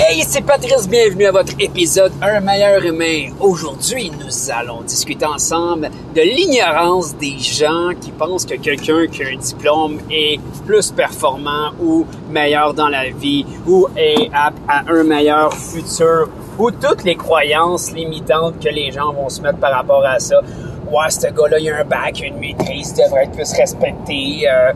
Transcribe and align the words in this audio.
Hey, 0.00 0.22
c'est 0.22 0.42
Patrice, 0.42 0.88
bienvenue 0.88 1.26
à 1.26 1.32
votre 1.32 1.54
épisode 1.58 2.12
Un 2.22 2.38
meilleur 2.38 2.84
humain. 2.84 3.32
Aujourd'hui, 3.40 4.12
nous 4.12 4.50
allons 4.52 4.82
discuter 4.82 5.26
ensemble 5.26 5.90
de 6.14 6.20
l'ignorance 6.20 7.16
des 7.16 7.36
gens 7.40 7.90
qui 8.00 8.12
pensent 8.12 8.46
que 8.46 8.54
quelqu'un 8.54 9.08
qui 9.08 9.24
a 9.24 9.26
un 9.26 9.36
diplôme 9.36 9.98
est 10.08 10.38
plus 10.64 10.92
performant 10.92 11.72
ou 11.82 12.06
meilleur 12.30 12.74
dans 12.74 12.86
la 12.86 13.10
vie 13.10 13.44
ou 13.66 13.88
est 13.96 14.30
apte 14.32 14.58
à 14.68 14.84
un 14.86 15.02
meilleur 15.02 15.52
futur 15.52 16.28
ou 16.60 16.70
toutes 16.70 17.02
les 17.02 17.16
croyances 17.16 17.90
limitantes 17.90 18.60
que 18.62 18.68
les 18.68 18.92
gens 18.92 19.12
vont 19.12 19.28
se 19.28 19.42
mettre 19.42 19.58
par 19.58 19.72
rapport 19.72 20.04
à 20.06 20.20
ça. 20.20 20.38
Ouais, 20.92 21.10
ce 21.10 21.26
gars-là, 21.26 21.58
il 21.58 21.70
a 21.70 21.78
un 21.78 21.84
bac, 21.84 22.22
une 22.24 22.38
maîtrise, 22.38 22.94
il 22.96 23.02
devrait 23.02 23.24
être 23.24 23.32
plus 23.32 23.52
respecté. 23.52 24.48
Euh, 24.48 24.72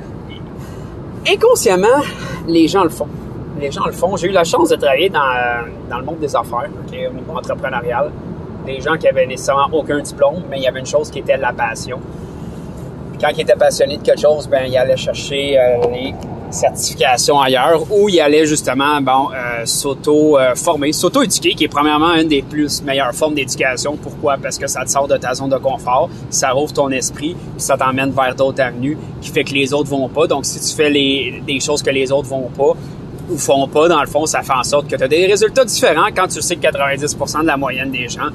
inconsciemment, 1.32 2.02
les 2.48 2.66
gens 2.66 2.82
le 2.82 2.90
font 2.90 3.06
les 3.60 3.70
gens 3.70 3.84
le 3.86 3.92
font. 3.92 4.16
J'ai 4.16 4.28
eu 4.28 4.32
la 4.32 4.44
chance 4.44 4.68
de 4.70 4.76
travailler 4.76 5.08
dans, 5.08 5.64
dans 5.90 5.98
le 5.98 6.04
monde 6.04 6.18
des 6.18 6.34
affaires, 6.34 6.68
au 6.70 6.90
niveau 6.90 7.36
entrepreneurial. 7.36 8.10
Des 8.66 8.80
gens 8.80 8.96
qui 8.96 9.08
avaient 9.08 9.26
nécessairement 9.26 9.68
aucun 9.72 10.00
diplôme, 10.00 10.42
mais 10.48 10.58
il 10.58 10.62
y 10.62 10.68
avait 10.68 10.80
une 10.80 10.86
chose 10.86 11.10
qui 11.10 11.18
était 11.18 11.36
la 11.36 11.52
passion. 11.52 11.98
quand 13.22 13.28
ils 13.36 13.42
étaient 13.42 13.54
passionnés 13.54 13.98
de 13.98 14.02
quelque 14.02 14.20
chose, 14.20 14.48
ben 14.48 14.64
ils 14.66 14.76
allaient 14.76 14.96
chercher 14.96 15.56
euh, 15.56 15.76
les 15.92 16.12
certifications 16.50 17.40
ailleurs 17.40 17.82
ou 17.90 18.08
ils 18.08 18.20
allaient 18.20 18.44
justement 18.44 19.00
bon 19.00 19.28
euh, 19.30 19.64
s'auto-former, 19.64 20.92
s'auto-éduquer, 20.92 21.54
qui 21.54 21.64
est 21.64 21.68
premièrement 21.68 22.14
une 22.14 22.28
des 22.28 22.42
plus 22.42 22.82
meilleures 22.82 23.14
formes 23.14 23.34
d'éducation. 23.34 23.96
Pourquoi? 23.96 24.36
Parce 24.42 24.58
que 24.58 24.66
ça 24.66 24.84
te 24.84 24.90
sort 24.90 25.06
de 25.06 25.16
ta 25.16 25.34
zone 25.34 25.50
de 25.50 25.56
confort, 25.56 26.10
ça 26.30 26.50
rouvre 26.50 26.72
ton 26.72 26.90
esprit, 26.90 27.34
puis 27.34 27.62
ça 27.62 27.76
t'emmène 27.76 28.10
vers 28.10 28.34
d'autres 28.34 28.60
avenues 28.60 28.98
qui 29.20 29.30
fait 29.30 29.44
que 29.44 29.54
les 29.54 29.72
autres 29.72 29.88
vont 29.88 30.08
pas. 30.08 30.26
Donc 30.26 30.44
si 30.44 30.60
tu 30.60 30.74
fais 30.76 30.90
les, 30.90 31.42
des 31.46 31.60
choses 31.60 31.82
que 31.82 31.90
les 31.90 32.10
autres 32.10 32.28
vont 32.28 32.50
pas, 32.56 32.74
ou 33.30 33.38
font 33.38 33.68
pas, 33.68 33.88
dans 33.88 34.00
le 34.00 34.06
fond, 34.06 34.26
ça 34.26 34.42
fait 34.42 34.52
en 34.52 34.64
sorte 34.64 34.88
que 34.88 34.96
tu 34.96 35.02
as 35.02 35.08
des 35.08 35.26
résultats 35.26 35.64
différents 35.64 36.08
quand 36.14 36.28
tu 36.28 36.40
sais 36.42 36.56
que 36.56 36.66
90% 36.66 37.42
de 37.42 37.46
la 37.46 37.56
moyenne 37.56 37.90
des 37.90 38.08
gens 38.08 38.28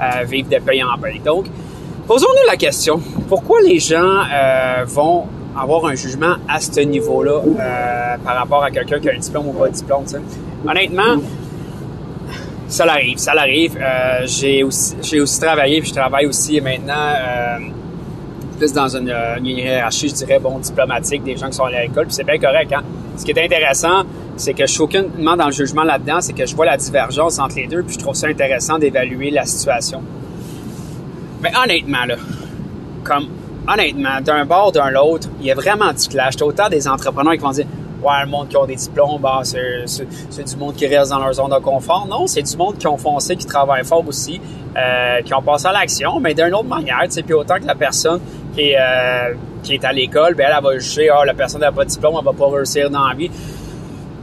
euh, 0.00 0.24
vivent 0.24 0.48
de 0.48 0.58
paye 0.58 0.82
en 0.82 0.98
paye. 0.98 1.20
Donc, 1.20 1.46
posons-nous 2.06 2.50
la 2.50 2.56
question, 2.56 3.00
pourquoi 3.28 3.60
les 3.62 3.78
gens 3.78 4.22
euh, 4.32 4.84
vont 4.86 5.24
avoir 5.58 5.86
un 5.86 5.94
jugement 5.94 6.36
à 6.48 6.60
ce 6.60 6.80
niveau-là 6.80 7.42
euh, 7.44 8.16
par 8.24 8.36
rapport 8.36 8.62
à 8.62 8.70
quelqu'un 8.70 8.98
qui 8.98 9.08
a 9.08 9.12
un 9.14 9.18
diplôme 9.18 9.48
ou 9.48 9.52
pas 9.52 9.68
de 9.68 9.74
diplôme, 9.74 10.04
Honnêtement, 10.66 11.20
ça 12.68 12.86
l'arrive, 12.86 13.18
ça 13.18 13.34
l'arrive. 13.34 13.78
j'ai 14.24 14.62
aussi, 14.62 15.18
aussi 15.18 15.40
travaillé, 15.40 15.80
puis 15.80 15.90
je 15.90 15.94
travaille 15.94 16.26
aussi 16.26 16.60
maintenant 16.60 17.14
plus 18.58 18.72
dans 18.74 18.94
une, 18.94 19.10
une, 19.10 19.46
hiérarchie, 19.46 20.10
je 20.10 20.14
dirais, 20.14 20.38
bon, 20.38 20.58
diplomatique, 20.58 21.24
des 21.24 21.36
gens 21.36 21.46
qui 21.46 21.54
sont 21.54 21.64
à 21.64 21.70
l'école, 21.70 22.06
puis 22.06 22.14
c'est 22.14 22.24
bien 22.24 22.38
correct, 22.38 22.70
hein? 22.72 22.82
Ce 23.16 23.24
qui 23.24 23.32
est 23.32 23.44
intéressant, 23.44 24.04
c'est 24.40 24.54
que 24.54 24.66
je 24.66 24.72
suis 24.72 24.80
aucunement 24.80 25.36
dans 25.36 25.46
le 25.46 25.52
jugement 25.52 25.84
là-dedans, 25.84 26.20
c'est 26.20 26.32
que 26.32 26.46
je 26.46 26.56
vois 26.56 26.64
la 26.64 26.78
divergence 26.78 27.38
entre 27.38 27.56
les 27.56 27.66
deux, 27.66 27.82
puis 27.82 27.94
je 27.94 27.98
trouve 27.98 28.14
ça 28.14 28.26
intéressant 28.26 28.78
d'évaluer 28.78 29.30
la 29.30 29.44
situation. 29.44 30.02
Mais 31.42 31.52
honnêtement, 31.62 32.06
là, 32.06 32.16
comme, 33.04 33.28
honnêtement, 33.68 34.20
d'un 34.22 34.46
bord, 34.46 34.72
d'un 34.72 34.90
l'autre, 34.90 35.28
il 35.40 35.46
y 35.46 35.50
a 35.50 35.54
vraiment 35.54 35.92
du 35.92 36.08
clash. 36.08 36.36
T'as 36.36 36.44
autant 36.44 36.68
des 36.70 36.88
entrepreneurs 36.88 37.34
qui 37.34 37.40
vont 37.40 37.50
dire, 37.50 37.66
ouais, 38.02 38.24
le 38.24 38.30
monde 38.30 38.48
qui 38.48 38.56
ont 38.56 38.64
des 38.64 38.76
diplômes, 38.76 39.20
bah, 39.20 39.42
c'est 39.44 40.44
du 40.44 40.56
monde 40.56 40.74
qui 40.74 40.86
reste 40.86 41.10
dans 41.10 41.18
leur 41.18 41.34
zone 41.34 41.50
de 41.50 41.58
confort. 41.58 42.06
Non, 42.08 42.26
c'est 42.26 42.42
du 42.42 42.56
monde 42.56 42.78
qui 42.78 42.86
ont 42.86 42.96
foncé, 42.96 43.36
qui 43.36 43.46
travaille 43.46 43.84
fort 43.84 44.06
aussi, 44.08 44.40
euh, 44.76 45.20
qui 45.22 45.34
ont 45.34 45.42
passé 45.42 45.66
à 45.66 45.72
l'action, 45.72 46.18
mais 46.18 46.32
d'une 46.32 46.54
autre 46.54 46.64
manière, 46.64 47.04
puis 47.08 47.34
autant 47.34 47.56
que 47.56 47.66
la 47.66 47.74
personne 47.74 48.20
qui 48.54 48.70
est, 48.70 48.76
euh, 48.78 49.34
qui 49.62 49.74
est 49.74 49.84
à 49.84 49.92
l'école, 49.92 50.34
ben, 50.34 50.46
elle, 50.54 50.62
va 50.62 50.78
juger, 50.78 51.10
ah, 51.10 51.24
la 51.26 51.34
personne 51.34 51.60
n'a 51.60 51.72
pas 51.72 51.84
de 51.84 51.90
diplôme, 51.90 52.14
elle 52.18 52.24
va 52.24 52.32
pas 52.32 52.48
réussir 52.48 52.88
dans 52.88 53.06
la 53.06 53.14
vie. 53.14 53.30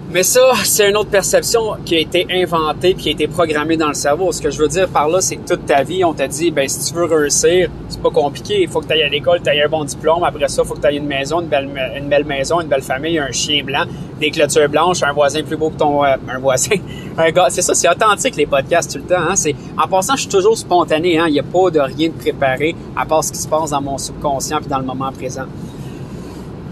Mais 0.10 0.24
ça, 0.24 0.54
c'est 0.64 0.90
une 0.90 0.96
autre 0.96 1.10
perception 1.10 1.76
qui 1.84 1.96
a 1.96 2.00
été 2.00 2.26
inventée 2.32 2.94
qui 2.94 3.10
a 3.10 3.12
été 3.12 3.28
programmée 3.28 3.76
dans 3.76 3.90
le 3.90 3.94
cerveau. 3.94 4.32
Ce 4.32 4.42
que 4.42 4.50
je 4.50 4.58
veux 4.58 4.70
dire 4.70 4.88
par 4.88 5.10
là, 5.10 5.20
c'est 5.20 5.36
que 5.36 5.46
toute 5.46 5.66
ta 5.66 5.84
vie, 5.84 6.06
on 6.06 6.14
t'a 6.14 6.30
dit, 6.30 6.50
ben 6.50 6.68
si 6.70 6.90
tu 6.90 6.98
veux 6.98 7.04
réussir, 7.04 7.70
c'est 7.90 8.02
pas 8.02 8.10
compliqué. 8.10 8.62
Il 8.62 8.70
faut 8.70 8.80
que 8.80 8.88
tu 8.88 8.94
ailles 8.94 9.04
à 9.04 9.10
l'école, 9.10 9.42
tu 9.44 9.50
aies 9.50 9.62
un 9.62 9.68
bon 9.68 9.84
diplôme. 9.84 10.24
Après 10.24 10.48
ça, 10.48 10.62
il 10.64 10.68
faut 10.68 10.76
que 10.76 10.80
tu 10.80 10.88
aies 10.88 10.96
une 10.96 11.08
maison, 11.08 11.42
une 11.42 11.48
belle, 11.48 12.24
maison, 12.26 12.62
une 12.62 12.70
belle 12.70 12.84
famille, 12.84 13.20
un 13.20 13.32
chien 13.34 13.66
blanc, 13.66 13.84
des 14.18 14.32
clôtures 14.32 14.70
blanches, 14.70 15.04
un 15.04 15.12
voisin 15.12 15.44
plus 15.44 15.58
beau 15.58 15.72
que 15.72 15.78
ton... 15.78 16.06
Euh, 16.06 16.16
un 16.30 16.40
voisin, 16.40 16.78
un 17.18 17.30
gars. 17.32 17.48
C'est 17.50 17.62
ça, 17.62 17.74
c'est 17.74 17.90
authentique 17.90 18.38
les 18.38 18.46
podcasts 18.46 18.94
tout 18.94 19.00
le 19.00 19.14
temps. 19.14 19.22
Hein? 19.30 19.36
C'est, 19.36 19.56
en 19.78 19.90
passant, 19.90 20.16
je 20.16 20.22
suis 20.22 20.30
toujours 20.30 20.58
spontané. 20.58 21.20
Hein? 21.20 21.26
Il 21.28 21.34
n'y 21.34 21.40
a 21.40 21.44
pas 21.44 21.70
de 21.70 21.82
rien 21.82 22.08
de 22.08 22.14
préparé 22.14 22.76
à 22.96 23.06
part 23.06 23.26
ce 23.26 23.34
qui 23.34 23.40
se 23.40 23.48
passe 23.50 23.72
dans 23.72 23.82
mon 23.82 23.98
subconscient 23.98 24.60
puis 24.60 24.70
dans 24.70 24.80
le 24.80 24.86
moment 24.86 25.12
présent. 25.12 25.48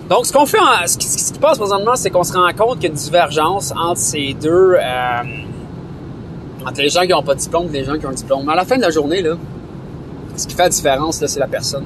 Donc, 0.09 0.27
ce 0.27 0.33
qu'on 0.33 0.45
fait, 0.45 0.57
ce, 0.85 0.97
qui, 0.97 1.07
se 1.07 1.33
passe 1.33 1.57
présentement, 1.57 1.95
c'est 1.95 2.11
qu'on 2.11 2.23
se 2.23 2.33
rend 2.33 2.51
compte 2.53 2.75
qu'il 2.75 2.83
y 2.83 2.87
a 2.87 2.89
une 2.89 2.95
divergence 2.95 3.73
entre 3.75 3.99
ces 3.99 4.35
deux, 4.39 4.75
euh, 4.75 5.23
entre 6.63 6.79
les 6.79 6.89
gens 6.89 7.01
qui 7.01 7.09
n'ont 7.09 7.23
pas 7.23 7.33
de 7.33 7.39
diplôme 7.39 7.67
et 7.73 7.79
les 7.79 7.85
gens 7.85 7.97
qui 7.97 8.05
ont 8.05 8.09
un 8.09 8.13
diplôme. 8.13 8.43
Mais 8.45 8.53
à 8.53 8.55
la 8.55 8.65
fin 8.65 8.77
de 8.77 8.83
la 8.83 8.91
journée, 8.91 9.23
là, 9.23 9.35
ce 10.35 10.45
qui 10.45 10.53
fait 10.53 10.63
la 10.63 10.69
différence, 10.69 11.21
là, 11.21 11.27
c'est 11.27 11.39
la 11.39 11.47
personne. 11.47 11.85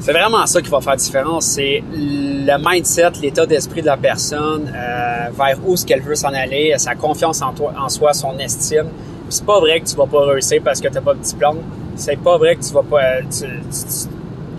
C'est 0.00 0.12
vraiment 0.12 0.46
ça 0.46 0.62
qui 0.62 0.70
va 0.70 0.80
faire 0.80 0.92
la 0.92 0.96
différence. 0.96 1.44
C'est 1.44 1.84
le 1.92 2.56
mindset, 2.58 3.10
l'état 3.20 3.44
d'esprit 3.44 3.82
de 3.82 3.86
la 3.86 3.98
personne, 3.98 4.72
euh, 4.74 5.28
vers 5.36 5.58
où 5.66 5.76
ce 5.76 5.84
qu'elle 5.84 6.00
veut 6.00 6.14
s'en 6.14 6.32
aller, 6.32 6.72
sa 6.78 6.94
confiance 6.94 7.42
en 7.42 7.52
toi, 7.52 7.74
en 7.78 7.90
soi, 7.90 8.14
son 8.14 8.38
estime. 8.38 8.86
C'est 9.28 9.44
pas 9.44 9.60
vrai 9.60 9.80
que 9.80 9.86
tu 9.86 9.94
vas 9.94 10.06
pas 10.06 10.24
réussir 10.24 10.62
parce 10.64 10.80
que 10.80 10.88
tu 10.88 10.94
n'as 10.94 11.02
pas 11.02 11.12
de 11.12 11.20
diplôme. 11.20 11.58
C'est 11.96 12.16
pas 12.16 12.38
vrai 12.38 12.56
que 12.56 12.64
tu 12.64 12.72
vas 12.72 12.82
pas, 12.82 13.20
tu, 13.30 13.44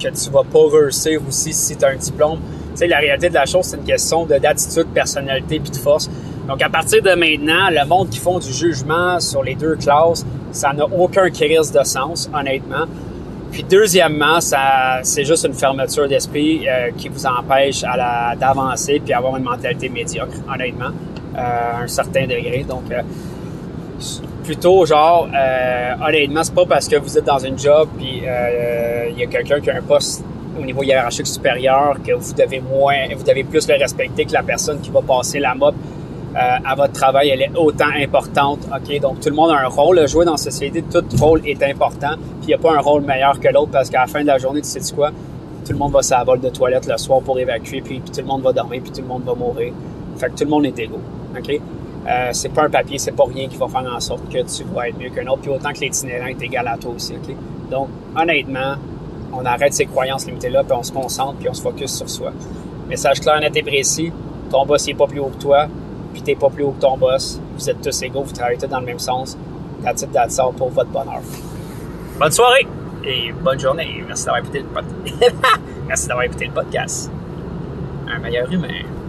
que 0.01 0.09
tu 0.09 0.29
vas 0.29 0.43
pas 0.43 0.77
réussir 0.77 1.19
aussi 1.27 1.53
si 1.53 1.75
tu 1.75 1.85
as 1.85 1.89
un 1.89 1.95
diplôme. 1.95 2.39
Tu 2.71 2.77
sais, 2.77 2.87
la 2.87 2.99
réalité 2.99 3.29
de 3.29 3.33
la 3.33 3.45
chose, 3.45 3.65
c'est 3.65 3.77
une 3.77 3.83
question 3.83 4.25
d'attitude, 4.25 4.87
de 4.89 4.93
personnalité 4.93 5.59
puis 5.59 5.71
de 5.71 5.77
force. 5.77 6.09
Donc, 6.47 6.61
à 6.61 6.69
partir 6.69 7.01
de 7.01 7.11
maintenant, 7.11 7.69
le 7.69 7.85
monde 7.87 8.09
qui 8.09 8.19
font 8.19 8.39
du 8.39 8.51
jugement 8.51 9.19
sur 9.19 9.43
les 9.43 9.55
deux 9.55 9.75
classes, 9.75 10.25
ça 10.51 10.73
n'a 10.73 10.85
aucun 10.85 11.29
crise 11.29 11.71
de 11.71 11.83
sens, 11.83 12.29
honnêtement. 12.33 12.85
Puis 13.51 13.63
deuxièmement, 13.63 14.39
ça, 14.39 15.01
c'est 15.03 15.25
juste 15.25 15.45
une 15.45 15.53
fermeture 15.53 16.07
d'esprit 16.07 16.67
euh, 16.67 16.91
qui 16.97 17.09
vous 17.09 17.25
empêche 17.25 17.81
d'avancer 17.81 19.01
puis 19.03 19.13
avoir 19.13 19.35
une 19.35 19.43
mentalité 19.43 19.89
médiocre, 19.89 20.37
honnêtement, 20.51 20.91
euh, 21.35 21.37
à 21.37 21.81
un 21.83 21.87
certain 21.87 22.23
degré. 22.23 22.65
Donc, 22.67 22.83
euh, 22.91 23.01
plutôt 24.43 24.85
genre 24.85 25.27
euh, 25.33 25.93
honnêtement 26.05 26.43
c'est 26.43 26.53
pas 26.53 26.65
parce 26.65 26.87
que 26.87 26.95
vous 26.97 27.17
êtes 27.17 27.25
dans 27.25 27.39
une 27.39 27.57
job 27.57 27.89
puis 27.97 28.21
euh, 28.25 29.09
il 29.09 29.19
y 29.19 29.23
a 29.23 29.27
quelqu'un 29.27 29.59
qui 29.59 29.69
a 29.69 29.77
un 29.77 29.81
poste 29.81 30.23
au 30.59 30.63
niveau 30.63 30.83
hiérarchique 30.83 31.27
supérieur 31.27 31.97
que 32.05 32.13
vous 32.13 32.33
devez 32.33 32.59
moins 32.59 32.95
vous 33.15 33.23
devez 33.23 33.43
plus 33.43 33.67
le 33.67 33.75
respecter 33.75 34.25
que 34.25 34.33
la 34.33 34.43
personne 34.43 34.79
qui 34.81 34.89
va 34.89 35.01
passer 35.01 35.39
la 35.39 35.55
mop 35.55 35.75
euh, 36.33 36.57
à 36.63 36.75
votre 36.75 36.93
travail. 36.93 37.29
Elle 37.29 37.41
est 37.41 37.51
autant 37.57 37.89
importante. 37.93 38.59
Ok 38.73 38.99
donc 39.01 39.19
tout 39.19 39.27
le 39.27 39.35
monde 39.35 39.51
a 39.51 39.65
un 39.65 39.67
rôle 39.67 39.99
à 39.99 40.05
jouer 40.05 40.23
dans 40.23 40.31
la 40.31 40.37
société. 40.37 40.81
Tout 40.81 41.03
rôle 41.19 41.41
est 41.45 41.61
important. 41.61 42.15
Puis 42.39 42.43
il 42.43 42.47
n'y 42.47 42.53
a 42.53 42.57
pas 42.57 42.73
un 42.73 42.79
rôle 42.79 43.01
meilleur 43.01 43.37
que 43.37 43.49
l'autre 43.49 43.71
parce 43.71 43.89
qu'à 43.89 44.01
la 44.01 44.07
fin 44.07 44.21
de 44.21 44.27
la 44.27 44.37
journée 44.37 44.61
tu 44.61 44.69
sais 44.69 44.79
quoi? 44.95 45.09
Tout 45.65 45.73
le 45.73 45.77
monde 45.77 45.91
va 45.91 46.01
sa 46.01 46.23
de 46.23 46.49
toilette 46.49 46.87
le 46.87 46.97
soir 46.97 47.19
pour 47.19 47.37
évacuer 47.37 47.81
puis, 47.81 47.99
puis, 47.99 48.11
tout 48.11 48.21
le 48.21 48.27
monde 48.27 48.43
va 48.43 48.53
dormir 48.53 48.81
puis 48.81 48.91
tout 48.91 49.01
le 49.01 49.07
monde 49.07 49.23
va 49.25 49.33
mourir. 49.33 49.73
Fait 50.17 50.27
que 50.27 50.35
tout 50.35 50.45
le 50.45 50.49
monde 50.49 50.65
est 50.65 50.79
égaux. 50.79 51.01
Ok? 51.37 51.59
Euh, 52.07 52.29
c'est 52.31 52.49
pas 52.49 52.63
un 52.63 52.69
papier, 52.69 52.97
c'est 52.97 53.11
pas 53.11 53.25
rien 53.25 53.47
qui 53.47 53.57
va 53.57 53.67
faire 53.67 53.85
en 53.85 53.99
sorte 53.99 54.27
que 54.29 54.39
tu 54.39 54.63
vas 54.73 54.89
être 54.89 54.97
mieux 54.97 55.09
qu'un 55.09 55.27
autre, 55.27 55.41
puis 55.41 55.51
autant 55.51 55.71
que 55.71 55.79
l'itinérant 55.79 56.27
est 56.27 56.41
égal 56.41 56.67
à 56.67 56.77
toi 56.77 56.93
aussi, 56.95 57.13
OK? 57.13 57.35
Donc, 57.69 57.89
honnêtement, 58.19 58.75
on 59.33 59.45
arrête 59.45 59.73
ces 59.73 59.85
croyances 59.85 60.25
limitées-là, 60.25 60.63
puis 60.63 60.73
on 60.73 60.83
se 60.83 60.91
concentre, 60.91 61.35
puis 61.35 61.49
on 61.49 61.53
se 61.53 61.61
focus 61.61 61.95
sur 61.95 62.09
soi. 62.09 62.31
Message 62.89 63.19
clair, 63.19 63.39
net 63.39 63.55
et 63.55 63.63
précis, 63.63 64.11
ton 64.49 64.65
boss 64.65 64.87
n'est 64.87 64.95
pas 64.95 65.07
plus 65.07 65.19
haut 65.19 65.29
que 65.29 65.41
toi, 65.41 65.67
puis 66.11 66.21
t'es 66.21 66.35
pas 66.35 66.49
plus 66.49 66.63
haut 66.63 66.71
que 66.71 66.81
ton 66.81 66.97
boss. 66.97 67.39
Vous 67.55 67.69
êtes 67.69 67.81
tous 67.81 68.01
égaux, 68.01 68.23
vous 68.23 68.33
travaillez 68.33 68.57
tous 68.57 68.67
dans 68.67 68.79
le 68.79 68.85
même 68.85 68.99
sens. 68.99 69.37
That's 69.83 70.01
it, 70.01 70.11
that's 70.11 70.39
all 70.39 70.53
pour 70.53 70.69
votre 70.69 70.89
bonheur. 70.89 71.21
Bonne 72.19 72.31
soirée 72.31 72.67
et 73.05 73.31
bonne 73.31 73.59
journée. 73.59 74.03
Merci 74.05 74.25
d'avoir 74.25 74.43
écouté 74.43 74.59
le, 74.59 74.67
Merci 75.87 76.07
d'avoir 76.07 76.25
écouté 76.25 76.45
le 76.45 76.51
podcast. 76.51 77.11
Un 78.07 78.19
meilleur 78.19 78.51
humain. 78.51 79.00